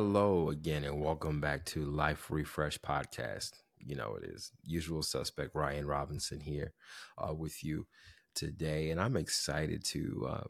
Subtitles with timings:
[0.00, 3.50] Hello again, and welcome back to Life Refresh Podcast.
[3.80, 6.72] You know it is usual suspect Ryan Robinson here
[7.18, 7.88] uh, with you
[8.32, 10.28] today, and I'm excited to.
[10.30, 10.44] Uh,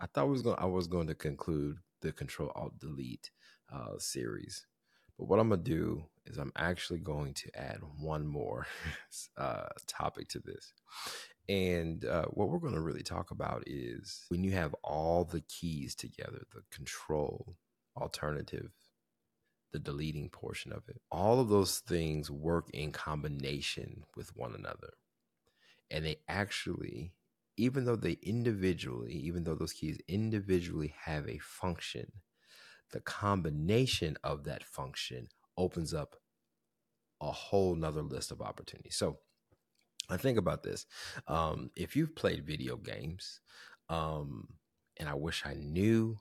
[0.00, 0.56] I thought I was going.
[0.58, 3.30] I was going to conclude the Control Alt Delete
[3.72, 4.66] uh, series,
[5.16, 8.66] but what I'm gonna do is I'm actually going to add one more
[9.36, 10.72] uh, topic to this,
[11.48, 15.42] and uh, what we're going to really talk about is when you have all the
[15.42, 17.54] keys together, the control,
[17.96, 18.72] alternative,
[19.72, 21.00] the deleting portion of it.
[21.10, 24.90] All of those things work in combination with one another.
[25.90, 27.12] And they actually,
[27.56, 32.12] even though they individually, even though those keys individually have a function,
[32.92, 36.16] the combination of that function opens up
[37.20, 38.96] a whole nother list of opportunities.
[38.96, 39.18] So
[40.08, 40.86] I think about this.
[41.26, 43.40] Um, if you've played video games,
[43.88, 44.48] um,
[44.98, 46.18] and I wish I knew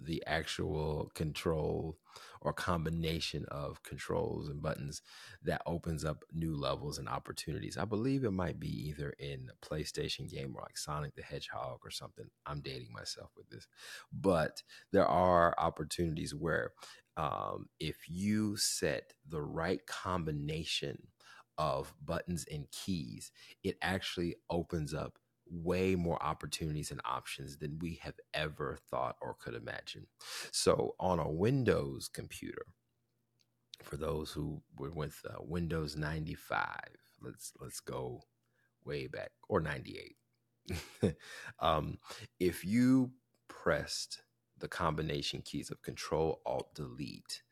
[0.00, 1.96] the actual control
[2.40, 5.02] or combination of controls and buttons
[5.42, 7.78] that opens up new levels and opportunities.
[7.78, 11.78] I believe it might be either in a PlayStation game or like Sonic the Hedgehog
[11.84, 12.26] or something.
[12.46, 13.66] I'm dating myself with this.
[14.12, 16.72] But there are opportunities where
[17.16, 20.98] um, if you set the right combination
[21.56, 23.30] of buttons and keys,
[23.62, 25.18] it actually opens up
[25.50, 30.06] way more opportunities and options than we have ever thought or could imagine.
[30.52, 32.66] So, on a Windows computer,
[33.82, 36.66] for those who were with uh, Windows 95,
[37.20, 38.22] let's let's go
[38.84, 40.16] way back or 98.
[41.60, 41.98] um,
[42.40, 43.12] if you
[43.48, 44.22] pressed
[44.58, 47.42] the combination keys of Control Alt Delete,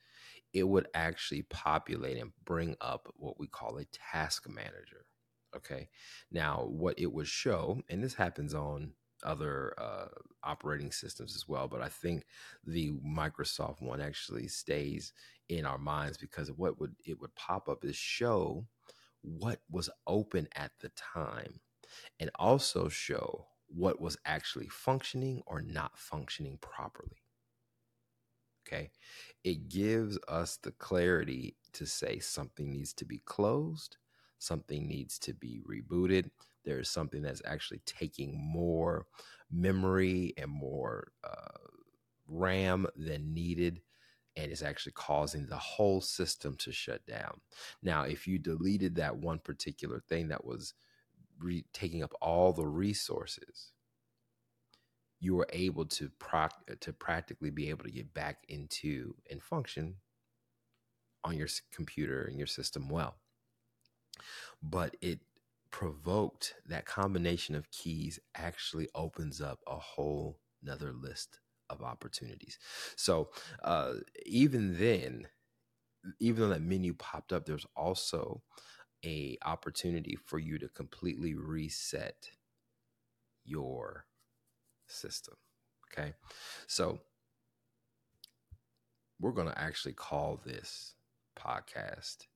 [0.52, 5.06] it would actually populate and bring up what we call a task manager.
[5.57, 5.89] Okay.
[6.30, 8.92] Now, what it would show, and this happens on
[9.23, 10.08] other uh,
[10.42, 12.24] operating systems as well, but I think
[12.67, 15.12] the Microsoft one actually stays
[15.48, 18.67] in our minds because what would it would pop up is show
[19.23, 21.61] what was open at the time
[22.20, 27.23] and also show what was actually functioning or not functioning properly.
[28.67, 28.91] Okay.
[29.45, 33.96] It gives us the clarity to say something needs to be closed
[34.42, 36.30] something needs to be rebooted.
[36.64, 39.07] There is something that's actually taking more
[39.51, 41.58] memory and more uh,
[42.27, 43.80] RAM than needed.
[44.36, 47.41] And it's actually causing the whole system to shut down.
[47.83, 50.73] Now, if you deleted that one particular thing that was
[51.39, 53.73] re- taking up all the resources,
[55.20, 56.11] you were able to
[56.80, 59.97] to practically be able to get back into and function
[61.24, 63.14] on your computer and your system well
[64.62, 65.20] but it
[65.70, 71.40] provoked that combination of keys actually opens up a whole nother list
[71.70, 72.58] of opportunities.
[72.96, 73.30] So
[73.64, 73.95] uh,
[74.27, 75.27] even then,
[76.20, 78.42] even though that menu popped up, there's also
[79.05, 82.30] a opportunity for you to completely reset
[83.44, 84.06] your
[84.86, 85.34] system.
[85.92, 86.14] Okay,
[86.67, 87.00] so
[89.20, 90.94] we're going to actually call this
[91.39, 92.27] podcast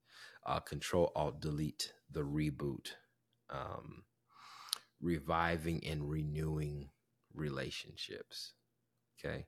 [0.46, 2.92] uh, Control Alt Delete the reboot,
[3.50, 4.04] um,
[5.00, 6.90] reviving and renewing
[7.34, 8.54] relationships.
[9.18, 9.46] Okay.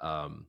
[0.00, 0.46] Um,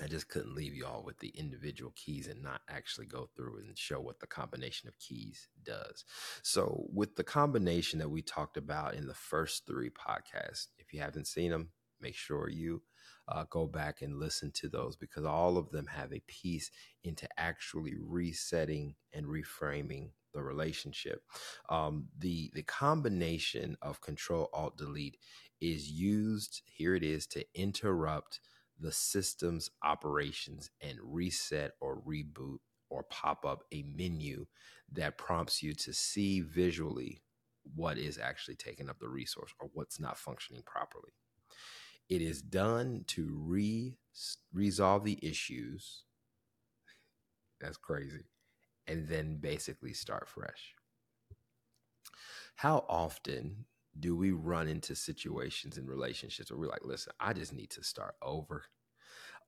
[0.00, 3.58] I just couldn't leave you all with the individual keys and not actually go through
[3.58, 6.04] and show what the combination of keys does.
[6.42, 11.00] So, with the combination that we talked about in the first three podcasts, if you
[11.00, 11.70] haven't seen them,
[12.00, 12.82] make sure you
[13.28, 16.70] uh, go back and listen to those because all of them have a piece
[17.04, 21.22] into actually resetting and reframing the relationship.
[21.68, 25.16] Um, the the combination of Control Alt Delete
[25.60, 26.62] is used.
[26.66, 28.40] Here it is to interrupt
[28.78, 32.58] the system's operations and reset or reboot
[32.90, 34.46] or pop up a menu
[34.92, 37.22] that prompts you to see visually
[37.74, 41.12] what is actually taking up the resource or what's not functioning properly.
[42.08, 43.96] It is done to re
[44.52, 46.04] resolve the issues.
[47.60, 48.26] That's crazy.
[48.86, 50.74] And then basically start fresh.
[52.54, 53.66] How often
[53.98, 57.82] do we run into situations in relationships where we're like, listen, I just need to
[57.82, 58.64] start over.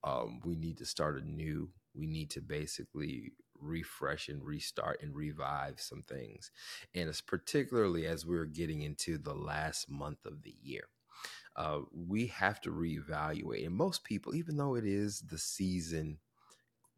[0.02, 1.70] Um, we need to start anew.
[1.94, 6.50] We need to basically refresh and restart and revive some things.
[6.94, 10.88] And it's particularly as we're getting into the last month of the year
[11.58, 13.66] uh, we have to reevaluate.
[13.66, 16.18] And most people, even though it is the season,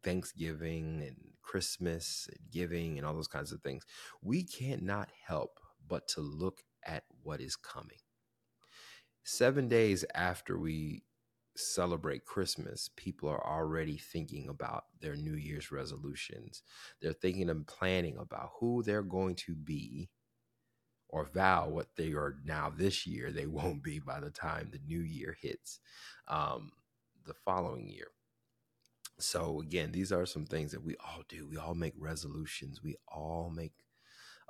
[0.03, 3.83] Thanksgiving and Christmas and giving and all those kinds of things,
[4.21, 7.97] we cannot help but to look at what is coming.
[9.23, 11.03] Seven days after we
[11.55, 16.61] celebrate Christmas, people are already thinking about their New Year's resolutions.
[17.01, 20.09] They're thinking and planning about who they're going to be
[21.11, 24.79] or vow what they are now this year, they won't be by the time the
[24.87, 25.79] new year hits
[26.27, 26.71] um,
[27.25, 28.07] the following year.
[29.19, 31.47] So, again, these are some things that we all do.
[31.47, 33.73] We all make resolutions, we all make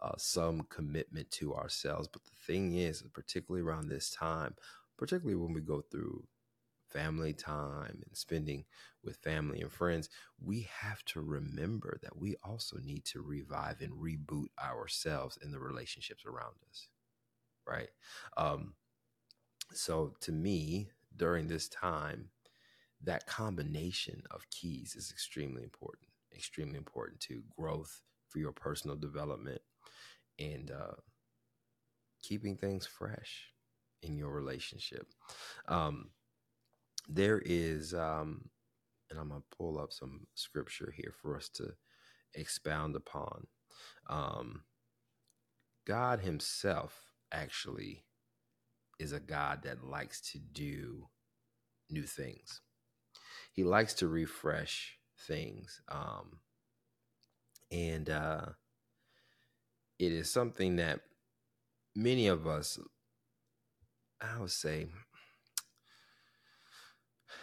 [0.01, 2.07] uh, some commitment to ourselves.
[2.07, 4.55] But the thing is, particularly around this time,
[4.97, 6.23] particularly when we go through
[6.91, 8.65] family time and spending
[9.03, 10.09] with family and friends,
[10.43, 15.59] we have to remember that we also need to revive and reboot ourselves in the
[15.59, 16.87] relationships around us.
[17.67, 17.89] Right.
[18.37, 18.73] Um,
[19.73, 22.29] so to me, during this time,
[23.03, 29.61] that combination of keys is extremely important, extremely important to growth for your personal development
[30.39, 30.95] and uh,
[32.21, 33.47] keeping things fresh
[34.01, 35.07] in your relationship.
[35.67, 36.09] Um,
[37.13, 38.49] there is, um,
[39.09, 41.73] and I'm going to pull up some scripture here for us to
[42.33, 43.47] expound upon.
[44.09, 44.63] Um,
[45.85, 48.05] God Himself actually
[48.99, 51.07] is a God that likes to do
[51.89, 52.61] new things.
[53.51, 54.97] He likes to refresh
[55.27, 55.81] things.
[55.89, 56.39] Um,
[57.71, 58.45] and uh,
[59.99, 61.01] it is something that
[61.95, 62.79] many of us,
[64.21, 64.87] I would say,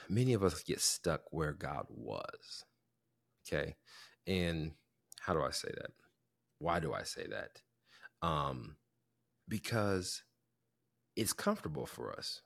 [0.08, 2.64] many of us get stuck where God was.
[3.46, 3.76] Okay.
[4.26, 4.72] And
[5.20, 5.90] how do I say that?
[6.58, 7.62] Why do I say that?
[8.26, 8.76] Um,
[9.48, 10.22] because
[11.16, 12.42] it's comfortable for us.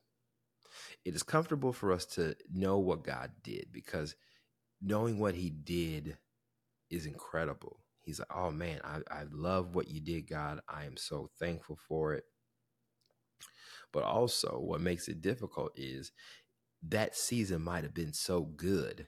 [1.05, 4.15] It is comfortable for us to know what God did because
[4.81, 6.17] knowing what He did
[6.91, 7.79] is incredible.
[8.03, 10.61] He's like, oh man, I, I love what you did, God.
[10.69, 12.25] I am so thankful for it.
[13.93, 16.12] But also, what makes it difficult is
[16.88, 19.06] that season might have been so good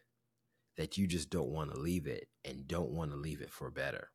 [0.76, 3.70] that you just don't want to leave it and don't want to leave it for
[3.70, 4.10] better.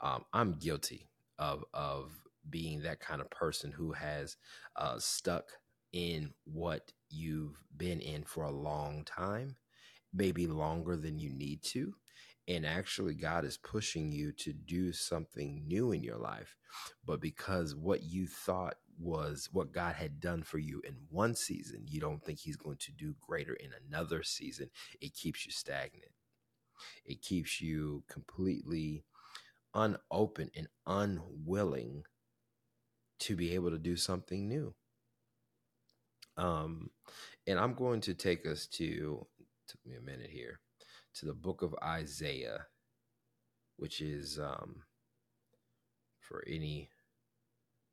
[0.00, 2.12] Um, I'm guilty of of
[2.48, 4.36] being that kind of person who has
[4.76, 5.44] uh, stuck
[5.92, 9.56] in what you've been in for a long time,
[10.12, 11.94] maybe longer than you need to,
[12.48, 16.56] and actually God is pushing you to do something new in your life,
[17.04, 21.84] but because what you thought was what God had done for you in one season,
[21.86, 24.70] you don't think He's going to do greater in another season.
[25.00, 26.12] It keeps you stagnant.
[27.04, 29.04] It keeps you completely
[29.74, 32.04] unopen and unwilling
[33.20, 34.74] to be able to do something new.
[36.36, 36.90] Um,
[37.46, 39.26] and I'm going to take us to
[39.68, 40.60] took me a minute here
[41.14, 42.66] to the book of Isaiah,
[43.76, 44.82] which is um,
[46.18, 46.90] for any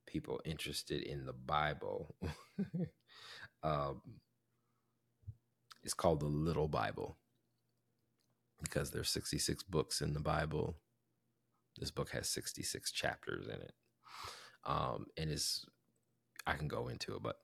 [0.07, 2.15] people interested in the Bible.
[3.63, 4.01] um,
[5.83, 7.18] it's called the Little Bible
[8.62, 10.77] because there's 66 books in the Bible.
[11.80, 13.74] This book has 66 chapters in it.
[14.65, 15.65] Um, and it's,
[16.45, 17.38] I can go into it, but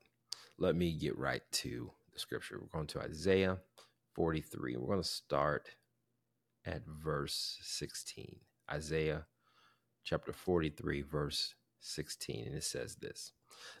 [0.58, 2.58] let me get right to the scripture.
[2.60, 3.58] We're going to Isaiah
[4.14, 4.76] 43.
[4.76, 5.70] We're going to start
[6.64, 8.36] at verse 16.
[8.70, 9.26] Isaiah
[10.04, 13.32] chapter 43, verse 16 and it says this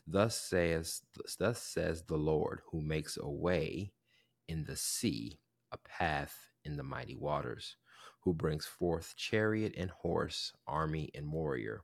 [0.06, 1.02] thus says
[1.38, 3.92] thus says the lord who makes a way
[4.48, 5.40] in the sea
[5.72, 7.76] a path in the mighty waters
[8.24, 11.82] who brings forth chariot and horse army and warrior.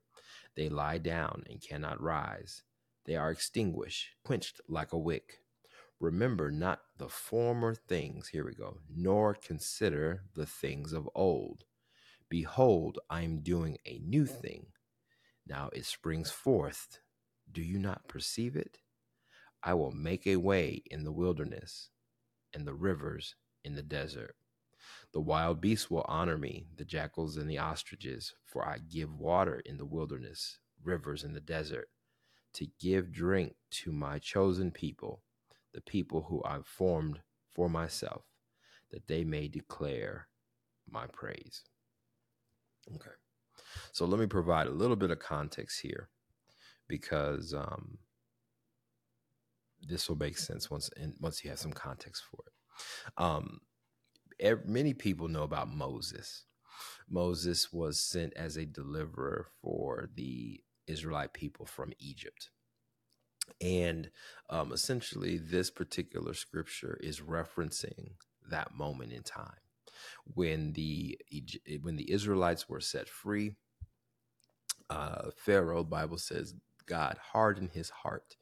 [0.56, 2.62] They lie down and cannot rise.
[3.04, 5.40] They are extinguished quenched like a wick.
[6.00, 11.64] Remember not the former things here we go nor consider the things of old.
[12.28, 14.66] Behold i am doing a new thing
[15.50, 17.00] now it springs forth.
[17.50, 18.78] Do you not perceive it?
[19.62, 21.90] I will make a way in the wilderness
[22.54, 24.36] and the rivers in the desert.
[25.12, 29.60] The wild beasts will honor me, the jackals and the ostriches, for I give water
[29.66, 31.88] in the wilderness, rivers in the desert,
[32.54, 35.22] to give drink to my chosen people,
[35.74, 37.20] the people who I've formed
[37.52, 38.22] for myself,
[38.90, 40.28] that they may declare
[40.88, 41.64] my praise.
[42.94, 43.19] Okay.
[43.92, 46.08] So let me provide a little bit of context here
[46.88, 47.98] because um,
[49.80, 53.22] this will make sense once and once you have some context for it.
[53.22, 53.60] Um,
[54.38, 56.44] every, many people know about Moses.
[57.08, 62.50] Moses was sent as a deliverer for the Israelite people from Egypt.
[63.60, 64.10] And
[64.48, 68.12] um, essentially, this particular scripture is referencing
[68.48, 69.58] that moment in time
[70.34, 71.18] when the
[71.82, 73.52] when the Israelites were set free
[74.90, 76.54] uh, Pharaoh, Bible says
[76.86, 78.36] God hardened his heart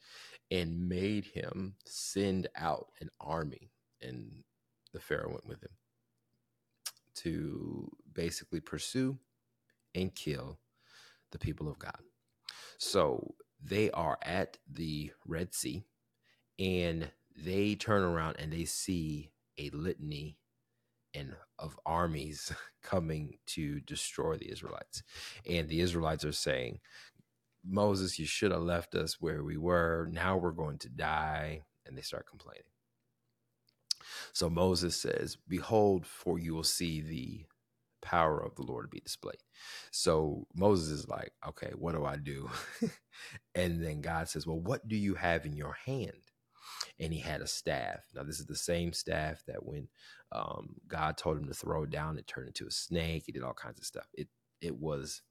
[0.50, 3.70] and made him send out an army.
[4.00, 4.44] And
[4.92, 5.70] the Pharaoh went with him
[7.16, 9.18] to basically pursue
[9.94, 10.58] and kill
[11.32, 11.98] the people of God.
[12.78, 15.84] So they are at the Red Sea
[16.58, 20.38] and they turn around and they see a litany
[21.14, 25.02] and of armies coming to destroy the Israelites.
[25.48, 26.80] And the Israelites are saying,
[27.64, 30.08] Moses, you should have left us where we were.
[30.12, 31.62] Now we're going to die.
[31.86, 32.64] And they start complaining.
[34.32, 37.46] So Moses says, Behold, for you will see the
[38.02, 39.42] power of the Lord be displayed.
[39.90, 42.50] So Moses is like, Okay, what do I do?
[43.54, 46.12] and then God says, Well, what do you have in your hand?
[47.00, 48.00] And he had a staff.
[48.14, 49.88] Now, this is the same staff that when
[50.32, 53.24] um, God told him to throw it down, it turned into a snake.
[53.26, 54.06] He did all kinds of stuff.
[54.14, 54.28] It
[54.60, 55.22] it was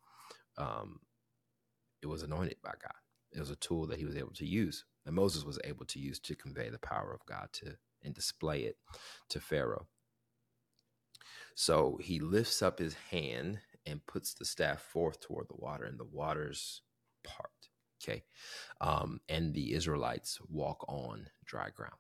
[0.58, 1.00] um,
[2.02, 2.94] it was anointed by God.
[3.34, 6.00] It was a tool that he was able to use, and Moses was able to
[6.00, 8.78] use to convey the power of God to and display it
[9.30, 9.88] to Pharaoh.
[11.56, 16.00] So he lifts up his hand and puts the staff forth toward the water, and
[16.00, 16.82] the waters
[17.24, 17.52] part.
[18.04, 18.24] Okay.
[18.82, 21.96] Um, and the Israelites walk on dry ground.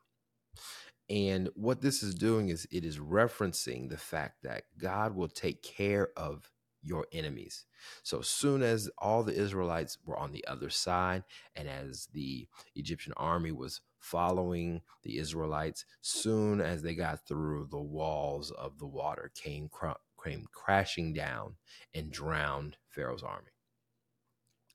[1.10, 5.64] And what this is doing is it is referencing the fact that God will take
[5.64, 6.52] care of
[6.84, 7.66] your enemies.
[8.04, 11.24] So soon as all the Israelites were on the other side,
[11.56, 17.82] and as the Egyptian army was following the Israelites, soon as they got through, the
[17.82, 19.92] walls of the water came, cr-
[20.24, 21.56] came crashing down
[21.94, 23.52] and drowned Pharaoh's army.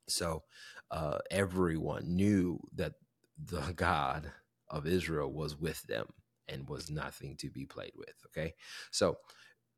[0.08, 0.44] So
[0.90, 2.94] uh, everyone knew that
[3.42, 4.32] the God
[4.68, 6.06] of Israel was with them
[6.52, 8.14] and was nothing to be played with.
[8.26, 8.54] Okay.
[8.90, 9.18] So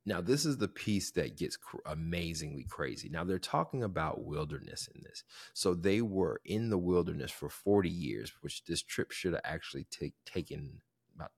[0.06, 3.08] now, this is the piece that gets cr- amazingly crazy.
[3.08, 5.24] Now, they're talking about wilderness in this.
[5.54, 9.86] So, they were in the wilderness for 40 years, which this trip should have actually
[9.90, 10.82] take, taken
[11.16, 11.30] about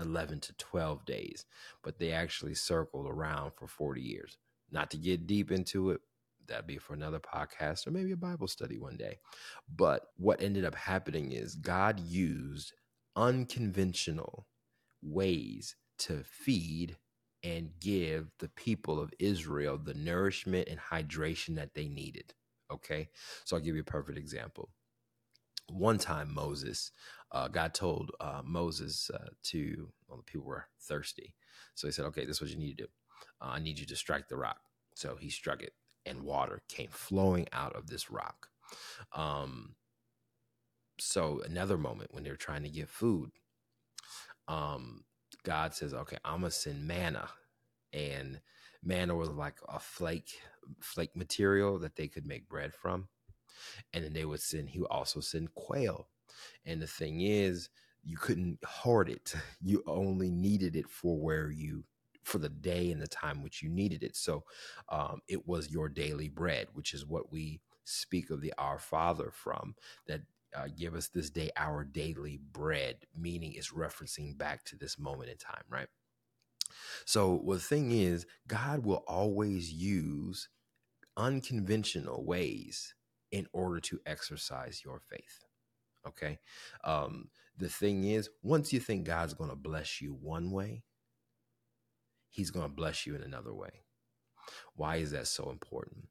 [0.00, 1.44] 11 to 12 days,
[1.82, 4.38] but they actually circled around for 40 years.
[4.70, 6.00] Not to get deep into it,
[6.46, 9.18] that'd be for another podcast or maybe a Bible study one day.
[9.68, 12.72] But what ended up happening is God used
[13.16, 14.46] unconventional
[15.04, 16.96] ways to feed
[17.42, 22.32] and give the people of Israel the nourishment and hydration that they needed.
[22.72, 23.10] Okay.
[23.44, 24.70] So I'll give you a perfect example.
[25.70, 26.90] One time, Moses,
[27.32, 31.34] uh, God told uh, Moses uh, to, well, the people were thirsty.
[31.74, 32.88] So he said, okay, this is what you need to do.
[33.40, 34.60] Uh, I need you to strike the rock.
[34.94, 35.72] So he struck it,
[36.06, 38.48] and water came flowing out of this rock.
[39.14, 39.74] Um,
[40.98, 43.30] so another moment when they're trying to get food,
[44.48, 45.04] um,
[45.42, 47.28] God says, okay, I'm gonna send manna.
[47.92, 48.40] And
[48.82, 50.38] manna was like a flake,
[50.80, 53.08] flake material that they could make bread from.
[53.92, 56.08] And then they would send, he would also send quail.
[56.64, 57.68] And the thing is,
[58.02, 59.34] you couldn't hoard it.
[59.62, 61.84] You only needed it for where you
[62.22, 64.16] for the day and the time which you needed it.
[64.16, 64.44] So
[64.88, 69.30] um, it was your daily bread, which is what we speak of the Our Father
[69.30, 69.74] from.
[70.06, 70.22] That
[70.54, 75.30] uh, give us this day our daily bread, meaning it's referencing back to this moment
[75.30, 75.88] in time, right?
[77.04, 80.48] So, well, the thing is, God will always use
[81.16, 82.94] unconventional ways
[83.30, 85.44] in order to exercise your faith.
[86.06, 86.38] Okay.
[86.84, 90.84] Um, the thing is, once you think God's going to bless you one way,
[92.30, 93.84] he's going to bless you in another way.
[94.74, 96.08] Why is that so important?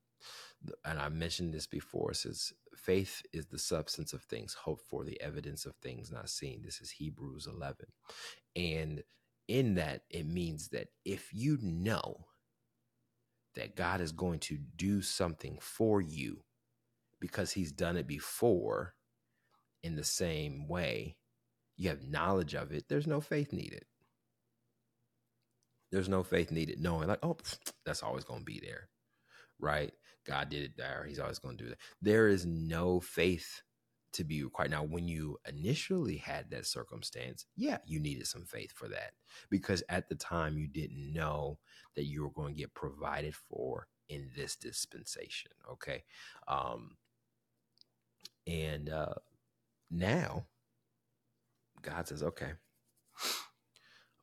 [0.85, 5.19] And I mentioned this before, says faith is the substance of things hoped for, the
[5.21, 6.61] evidence of things not seen.
[6.63, 7.85] This is Hebrews 11.
[8.55, 9.03] And
[9.47, 12.25] in that, it means that if you know
[13.55, 16.43] that God is going to do something for you
[17.19, 18.95] because he's done it before
[19.83, 21.17] in the same way,
[21.77, 23.85] you have knowledge of it, there's no faith needed.
[25.91, 27.37] There's no faith needed knowing, like, oh,
[27.85, 28.89] that's always going to be there,
[29.59, 29.91] right?
[30.25, 31.05] God did it there.
[31.07, 31.79] He's always going to do that.
[32.01, 33.61] There is no faith
[34.13, 34.71] to be required.
[34.71, 39.13] Now, when you initially had that circumstance, yeah, you needed some faith for that
[39.49, 41.59] because at the time you didn't know
[41.95, 45.51] that you were going to get provided for in this dispensation.
[45.71, 46.03] Okay.
[46.47, 46.97] Um,
[48.45, 49.15] and uh,
[49.89, 50.45] now
[51.81, 52.51] God says, okay,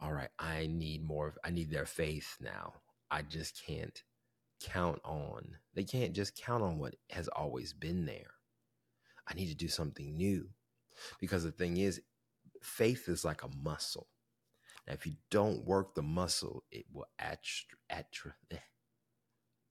[0.01, 2.75] all right, I need more, I need their faith now.
[3.11, 4.03] I just can't
[4.61, 8.35] count on, they can't just count on what has always been there.
[9.29, 10.49] I need to do something new.
[11.21, 12.01] Because the thing is,
[12.63, 14.09] faith is like a muscle.
[14.87, 17.77] Now, if you don't work the muscle, it will atrophy.
[17.91, 18.57] Atro- eh,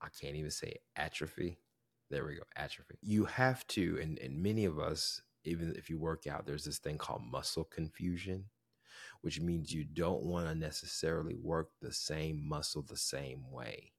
[0.00, 1.58] I can't even say atrophy.
[2.10, 2.42] There we go.
[2.56, 2.96] Atrophy.
[3.02, 6.78] You have to, and, and many of us, even if you work out, there's this
[6.78, 8.46] thing called muscle confusion,
[9.20, 13.92] which means you don't want to necessarily work the same muscle the same way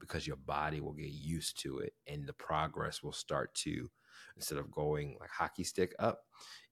[0.00, 3.90] because your body will get used to it and the progress will start to
[4.36, 6.22] instead of going like hockey stick up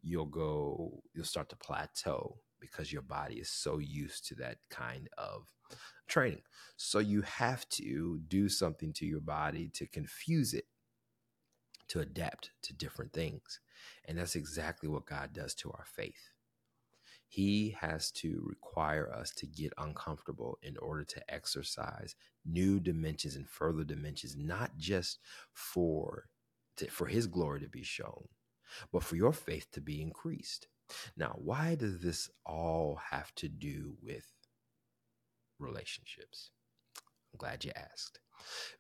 [0.03, 5.09] you'll go you'll start to plateau because your body is so used to that kind
[5.19, 5.53] of
[6.07, 6.43] training.
[6.77, 10.65] So you have to do something to your body to confuse it
[11.89, 13.61] to adapt to different things.
[14.07, 16.31] And that's exactly what God does to our faith
[17.29, 22.15] he has to require us to get uncomfortable in order to exercise
[22.45, 25.19] new dimensions and further dimensions, not just
[25.53, 26.29] for
[26.77, 28.29] to, for His glory to be shown,
[28.93, 30.69] but for your faith to be increased.
[31.17, 34.27] Now, why does this all have to do with
[35.59, 36.51] relationships?
[37.33, 38.21] I'm glad you asked.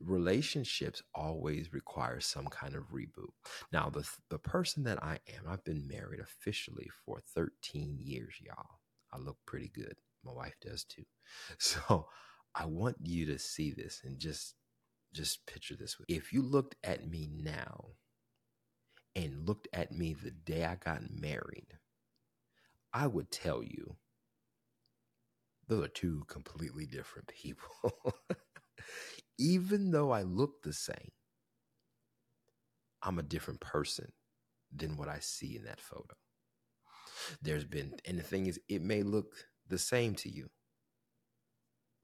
[0.00, 3.32] Relationships always require some kind of reboot.
[3.72, 8.80] Now, the the person that I am, I've been married officially for 13 years, y'all.
[9.12, 9.96] I look pretty good.
[10.25, 11.04] My wife does too.
[11.58, 12.08] So,
[12.54, 14.54] I want you to see this and just
[15.12, 15.96] just picture this.
[16.08, 17.90] If you looked at me now
[19.14, 21.78] and looked at me the day I got married,
[22.92, 23.96] I would tell you
[25.68, 27.92] those are two completely different people.
[29.38, 31.12] Even though I look the same,
[33.02, 34.12] I'm a different person
[34.75, 36.14] than what I see in that photo.
[37.40, 39.35] There's been, and the thing is, it may look
[39.69, 40.49] the same to you,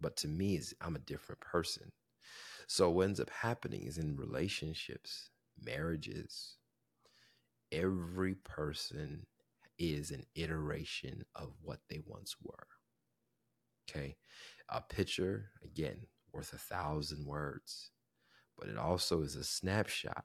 [0.01, 1.93] but to me, is I'm a different person.
[2.67, 6.57] So what ends up happening is in relationships, marriages,
[7.73, 9.27] every person
[9.79, 12.67] is an iteration of what they once were.
[13.89, 14.17] Okay.
[14.69, 17.91] A picture, again, worth a thousand words,
[18.59, 20.25] but it also is a snapshot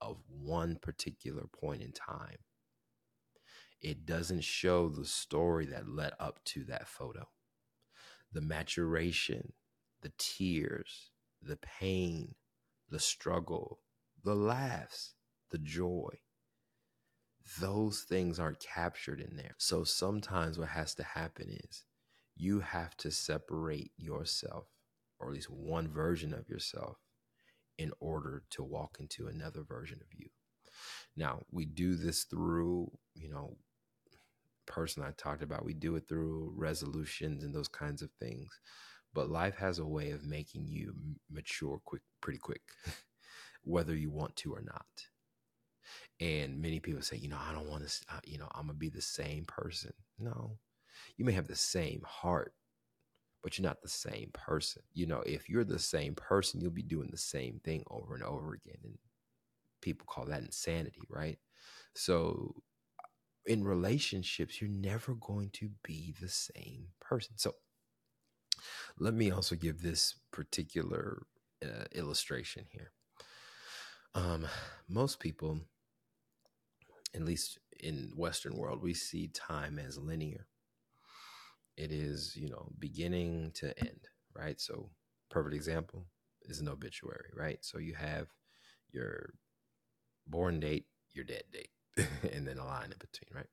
[0.00, 2.38] of one particular point in time.
[3.80, 7.28] It doesn't show the story that led up to that photo,
[8.32, 9.52] the maturation,
[10.02, 12.34] the tears, the pain,
[12.90, 13.80] the struggle,
[14.24, 15.14] the laughs,
[15.50, 16.10] the joy.
[17.60, 19.54] Those things aren't captured in there.
[19.58, 21.84] So sometimes what has to happen is
[22.36, 24.66] you have to separate yourself
[25.18, 26.98] or at least one version of yourself
[27.78, 30.28] in order to walk into another version of you.
[31.16, 33.56] Now, we do this through, you know,
[34.66, 38.60] person I talked about, we do it through resolutions and those kinds of things.
[39.14, 40.94] But life has a way of making you
[41.30, 42.62] mature quick pretty quick,
[43.64, 44.86] whether you want to or not.
[46.20, 48.78] And many people say, you know, I don't want to, you know, I'm going to
[48.78, 49.92] be the same person.
[50.18, 50.58] No,
[51.16, 52.52] you may have the same heart,
[53.42, 54.82] but you're not the same person.
[54.92, 58.24] You know, if you're the same person, you'll be doing the same thing over and
[58.24, 58.78] over again.
[58.84, 58.98] And
[59.80, 61.38] people call that insanity, right?
[61.94, 62.62] So
[63.46, 67.34] in relationships, you're never going to be the same person.
[67.36, 67.54] So
[68.98, 71.22] let me also give this particular
[71.64, 72.92] uh, illustration here.
[74.14, 74.46] Um,
[74.88, 75.60] most people,
[77.14, 80.46] at least in Western world, we see time as linear
[81.78, 84.60] it is you know beginning to end right?
[84.60, 84.90] So
[85.30, 86.06] perfect example
[86.42, 87.58] is an obituary right?
[87.62, 88.28] So you have
[88.90, 89.34] your
[90.26, 91.70] born date your dead date
[92.32, 93.46] and then a line in between right?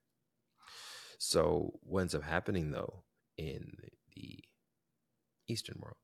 [1.20, 3.04] So what ends up happening though
[3.38, 3.72] in
[4.16, 4.40] the
[5.48, 5.98] eastern world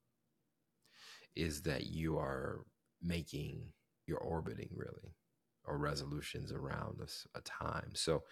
[1.36, 2.62] is that you are
[3.02, 3.74] making
[4.06, 5.16] you're orbiting really
[5.66, 7.92] or resolutions around a, a time.
[7.94, 8.24] So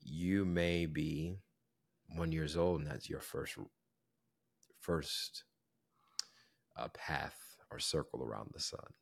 [0.00, 1.38] you may be
[2.14, 3.56] one years old and that's your first
[4.80, 5.44] first
[6.76, 7.36] uh, path
[7.70, 8.92] or circle around the sun.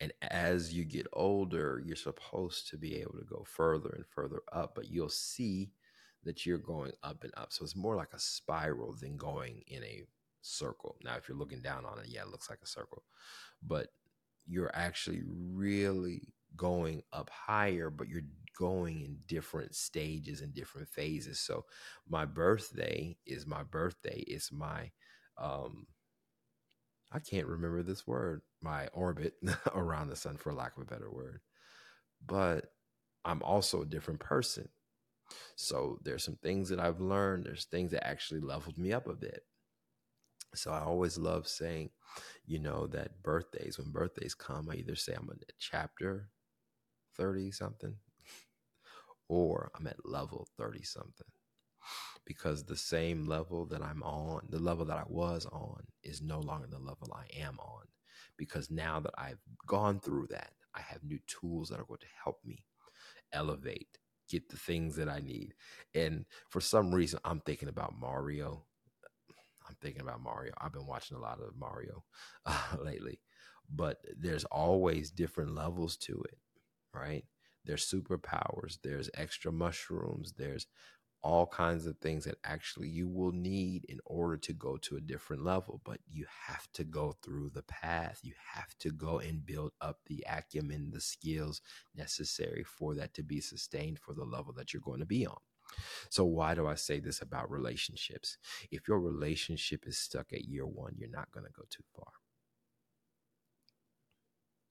[0.00, 4.42] And as you get older you're supposed to be able to go further and further
[4.52, 5.72] up but you'll see
[6.24, 7.52] that you're going up and up.
[7.52, 10.02] So it's more like a spiral than going in a
[10.40, 10.96] circle.
[11.04, 13.04] Now if you're looking down on it yeah it looks like a circle.
[13.64, 13.88] But
[14.46, 18.22] you're actually really going up higher but you're
[18.58, 21.40] going in different stages and different phases.
[21.40, 21.64] So
[22.08, 24.24] my birthday is my birthday.
[24.26, 24.90] It's my
[25.38, 25.86] um
[27.12, 29.34] I can't remember this word, my orbit
[29.74, 31.40] around the sun for lack of a better word.
[32.24, 32.72] But
[33.24, 34.68] I'm also a different person.
[35.56, 39.14] So there's some things that I've learned, there's things that actually leveled me up a
[39.14, 39.44] bit.
[40.54, 41.90] So I always love saying,
[42.46, 46.28] you know, that birthdays, when birthdays come, I either say I'm a chapter
[47.16, 47.96] 30 something
[49.32, 51.26] or I'm at level 30 something.
[52.24, 56.40] Because the same level that I'm on, the level that I was on, is no
[56.40, 57.84] longer the level I am on
[58.36, 62.06] because now that I've gone through that, I have new tools that are going to
[62.24, 62.64] help me
[63.32, 65.54] elevate, get the things that I need.
[65.94, 68.64] And for some reason, I'm thinking about Mario.
[69.68, 70.52] I'm thinking about Mario.
[70.58, 72.04] I've been watching a lot of Mario
[72.46, 73.20] uh, lately,
[73.70, 76.38] but there's always different levels to it,
[76.94, 77.24] right?
[77.64, 80.66] There's superpowers, there's extra mushrooms, there's
[81.22, 85.00] all kinds of things that actually you will need in order to go to a
[85.00, 85.80] different level.
[85.84, 88.20] But you have to go through the path.
[88.22, 91.60] You have to go and build up the acumen, the skills
[91.94, 95.38] necessary for that to be sustained for the level that you're going to be on.
[96.10, 98.36] So, why do I say this about relationships?
[98.70, 102.12] If your relationship is stuck at year one, you're not going to go too far.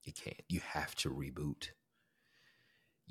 [0.03, 0.41] You can't.
[0.47, 1.69] You have to reboot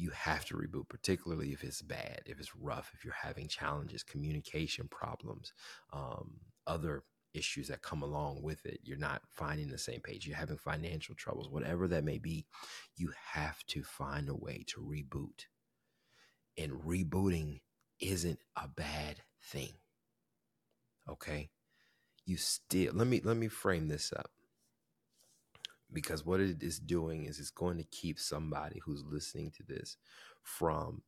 [0.00, 4.02] you have to reboot, particularly if it's bad, if it's rough, if you're having challenges,
[4.02, 5.52] communication problems,
[5.92, 6.32] um,
[6.66, 8.80] other issues that come along with it.
[8.82, 10.26] You're not finding the same page.
[10.26, 12.46] You're having financial troubles, whatever that may be.
[12.96, 15.46] You have to find a way to reboot.
[16.58, 17.60] And rebooting
[18.00, 19.72] isn't a bad thing.
[21.08, 21.50] Okay?
[22.24, 24.30] You still let me let me frame this up
[25.92, 29.96] because what it is doing is it's going to keep somebody who's listening to this
[30.42, 31.02] from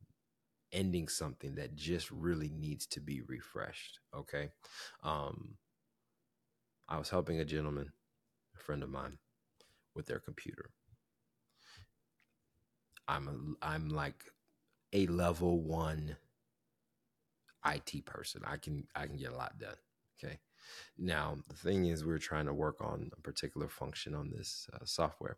[0.71, 4.49] ending something that just really needs to be refreshed okay?
[5.03, 5.55] Um
[6.89, 7.91] i was helping a gentleman
[8.55, 9.17] a friend of mine
[9.95, 10.69] with their computer.
[13.07, 14.25] I'm a, i'm like
[14.93, 16.15] a level 1
[17.65, 18.41] IT person.
[18.45, 19.75] I can i can get a lot done
[20.17, 20.39] okay
[20.97, 24.67] now, the thing is, we are trying to work on a particular function on this
[24.73, 25.37] uh, software.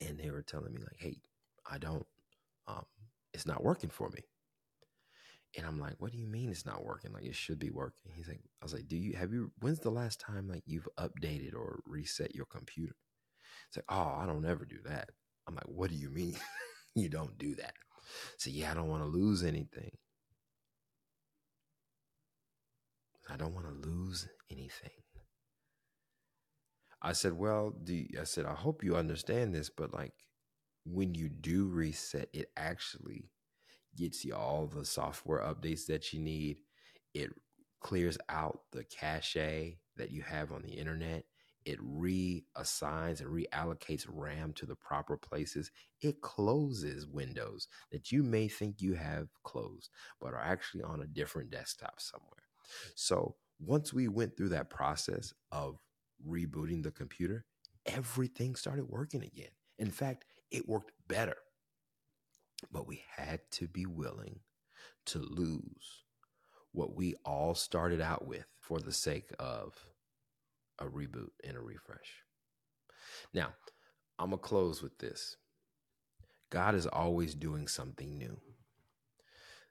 [0.00, 1.18] And they were telling me, like, hey,
[1.70, 2.06] I don't,
[2.66, 2.84] um,
[3.32, 4.20] it's not working for me.
[5.56, 7.12] And I'm like, what do you mean it's not working?
[7.12, 8.12] Like, it should be working.
[8.14, 10.88] He's like, I was like, do you, have you, when's the last time like you've
[10.98, 12.96] updated or reset your computer?
[13.68, 15.10] It's like, oh, I don't ever do that.
[15.46, 16.36] I'm like, what do you mean
[16.94, 17.74] you don't do that?
[18.38, 19.92] So, yeah, I don't want to lose anything.
[23.28, 24.90] I don't want to lose anything.
[27.02, 30.12] I said, Well, do I said, I hope you understand this, but like
[30.84, 33.30] when you do reset, it actually
[33.96, 36.58] gets you all the software updates that you need.
[37.14, 37.30] It
[37.80, 39.34] clears out the cache
[39.96, 41.24] that you have on the internet.
[41.64, 45.70] It reassigns and reallocates RAM to the proper places.
[46.02, 51.06] It closes windows that you may think you have closed, but are actually on a
[51.06, 52.43] different desktop somewhere.
[52.94, 55.78] So once we went through that process of
[56.26, 57.44] rebooting the computer,
[57.86, 59.50] everything started working again.
[59.78, 61.36] In fact, it worked better.
[62.72, 64.40] But we had to be willing
[65.06, 66.04] to lose
[66.72, 69.74] what we all started out with for the sake of
[70.78, 72.24] a reboot and a refresh.
[73.32, 73.54] Now,
[74.18, 75.36] I'm going to close with this
[76.50, 78.40] God is always doing something new.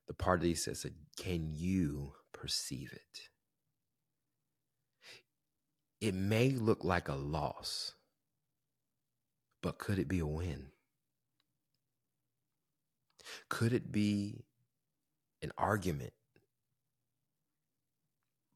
[0.07, 0.85] The part that he says,
[1.17, 3.29] Can you perceive it.
[6.01, 7.93] It may look like a loss,
[9.61, 10.65] but could it be a win?
[13.47, 14.43] Could it be
[15.41, 16.11] an argument?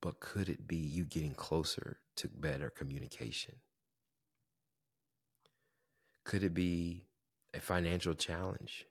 [0.02, 3.56] But could it be you getting closer to better communication?
[6.26, 7.06] Could it be
[7.54, 8.86] a financial challenge?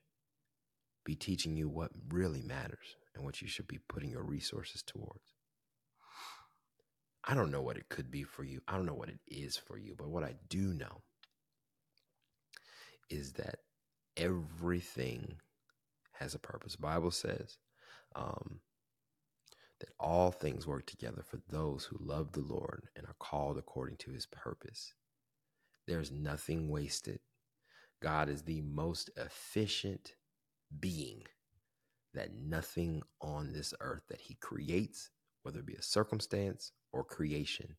[1.05, 5.35] Be teaching you what really matters and what you should be putting your resources towards.
[7.25, 8.61] I don't know what it could be for you.
[8.69, 11.03] I don't know what it is for you, but what I do know
[13.11, 13.57] is that
[14.17, 15.37] everything
[16.13, 16.77] has a purpose.
[16.77, 17.59] The Bible says
[18.15, 18.61] um,
[19.81, 23.97] that all things work together for those who love the Lord and are called according
[23.99, 24.95] to his purpose.
[25.87, 27.21] There's nothing wasted.
[28.03, 30.15] God is the most efficient
[30.81, 31.23] being
[32.17, 35.11] that nothing on this earth that he creates,
[35.43, 37.77] whether it be a circumstance or creation,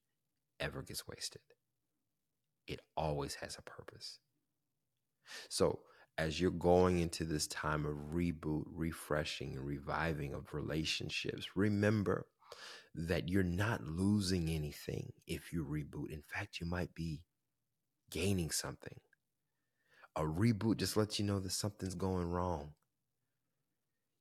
[0.60, 1.42] ever gets wasted.
[2.68, 4.20] It always has a purpose.
[5.50, 5.80] So,
[6.18, 12.26] as you're going into this time of reboot, refreshing, and reviving of relationships, remember
[12.96, 16.12] that you're not losing anything if you reboot.
[16.12, 17.22] In fact, you might be
[18.10, 19.00] gaining something.
[20.16, 22.74] A reboot just lets you know that something's going wrong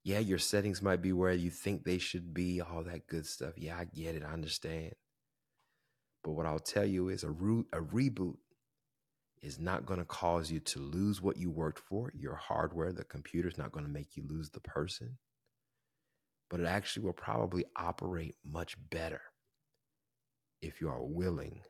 [0.07, 3.55] yeah, your settings might be where you think they should be, all that good stuff.
[3.57, 4.23] Yeah, I get it.
[4.23, 4.93] I understand.
[6.23, 8.37] But what I'll tell you is a root, a reboot
[9.43, 12.13] is not going to cause you to lose what you worked for.
[12.15, 15.19] Your hardware, the computer is not going to make you lose the person.
[16.51, 19.23] But it actually will probably operate much better
[20.63, 21.63] if you are willing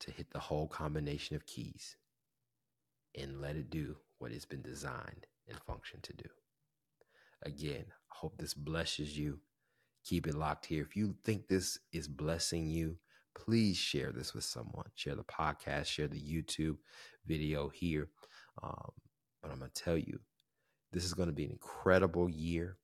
[0.00, 1.94] to hit the whole combination of keys
[3.16, 6.28] and let it do what it's been designed and functioned to do.
[7.42, 9.40] Again, I hope this blesses you.
[10.04, 10.82] Keep it locked here.
[10.82, 12.96] If you think this is blessing you,
[13.34, 14.86] please share this with someone.
[14.94, 16.76] Share the podcast, share the YouTube
[17.26, 18.08] video here.
[18.62, 18.90] Um,
[19.42, 20.20] but I'm going to tell you,
[20.92, 22.78] this is going to be an incredible year.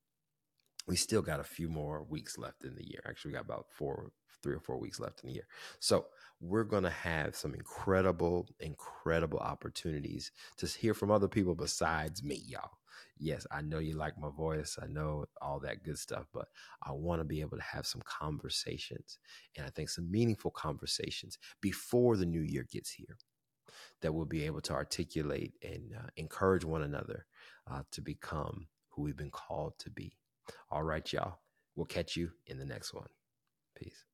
[0.87, 3.01] We still got a few more weeks left in the year.
[3.07, 4.11] Actually, we got about four,
[4.43, 5.47] three or four weeks left in the year.
[5.79, 6.05] So
[6.39, 12.43] we're going to have some incredible, incredible opportunities to hear from other people besides me,
[12.45, 12.69] y'all.
[13.17, 14.77] Yes, I know you like my voice.
[14.81, 16.47] I know all that good stuff, but
[16.83, 19.19] I want to be able to have some conversations
[19.55, 23.17] and I think some meaningful conversations before the new year gets here
[24.01, 27.25] that we'll be able to articulate and uh, encourage one another
[27.71, 30.15] uh, to become who we've been called to be.
[30.69, 31.39] All right, y'all.
[31.75, 33.07] We'll catch you in the next one.
[33.75, 34.05] Peace.